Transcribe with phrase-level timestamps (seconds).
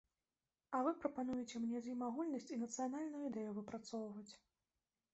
[0.77, 4.31] А вы прапануеце мне з ім агульнасць і нацыянальную ідэю выпрацоўваць.